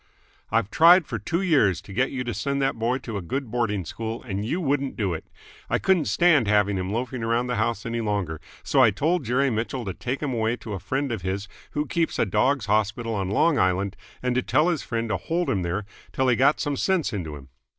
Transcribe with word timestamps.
"I've 0.49 0.71
tried 0.71 1.05
for 1.05 1.19
two 1.19 1.43
years 1.43 1.79
to 1.81 1.93
get 1.93 2.09
you 2.09 2.23
to 2.23 2.33
send 2.33 2.59
that 2.59 2.73
boy 2.73 2.97
to 2.97 3.17
a 3.17 3.21
good 3.21 3.51
boarding 3.51 3.85
school, 3.85 4.23
and 4.23 4.43
you 4.43 4.59
wouldn't 4.59 4.95
do 4.95 5.13
it. 5.13 5.27
I 5.69 5.77
couldn't 5.77 6.05
stand 6.05 6.47
having 6.47 6.75
him 6.79 6.91
loafing 6.91 7.21
around 7.21 7.45
the 7.45 7.57
house 7.57 7.85
any 7.85 8.01
longer, 8.01 8.41
so 8.63 8.81
I 8.81 8.89
told 8.89 9.25
Jerry 9.25 9.51
Mitchell 9.51 9.85
to 9.85 9.93
take 9.93 10.23
him 10.23 10.33
away 10.33 10.55
to 10.55 10.73
a 10.73 10.79
friend 10.79 11.11
of 11.11 11.21
his 11.21 11.47
who 11.73 11.85
keeps 11.85 12.17
a 12.17 12.25
dogs' 12.25 12.65
hospital 12.65 13.13
on 13.13 13.29
Long 13.29 13.59
Island 13.59 13.95
and 14.23 14.33
to 14.33 14.41
tell 14.41 14.69
his 14.69 14.81
friend 14.81 15.07
to 15.09 15.17
hold 15.17 15.51
him 15.51 15.61
there 15.61 15.85
till 16.13 16.29
he 16.29 16.35
got 16.35 16.59
some 16.59 16.77
sense 16.77 17.13
into 17.13 17.35
him. 17.35 17.49